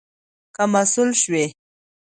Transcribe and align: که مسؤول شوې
که 0.55 0.63
مسؤول 0.73 1.09
شوې 1.21 1.45